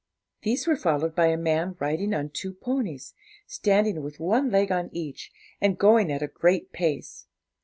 These 0.41 0.65
were 0.65 0.75
followed 0.75 1.13
by 1.13 1.27
a 1.27 1.37
man 1.37 1.75
riding 1.79 2.11
on 2.15 2.29
two 2.31 2.53
ponies, 2.55 3.13
standing 3.45 4.01
with 4.01 4.19
one 4.19 4.49
leg 4.49 4.71
on 4.71 4.89
each, 4.91 5.31
and 5.61 5.77
going 5.77 6.11
at 6.11 6.23
a 6.23 6.27
great 6.27 6.71
pace. 6.73 7.27